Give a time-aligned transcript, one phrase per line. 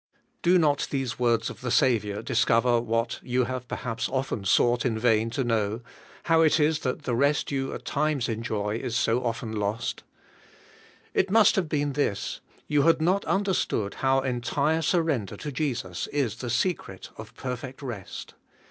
[0.41, 4.97] Do not these words of the Saviour discover what you have perhaps often sought in
[4.97, 5.81] vain to know,
[6.23, 8.95] how it is 22 ABIDE IN CHRIST: that the rest you at times enjoy is
[8.95, 10.01] so often lost.
[11.13, 16.37] It must have been this: you had not understood how entire surrender to Jesus is
[16.37, 18.33] the secret of perfect rest.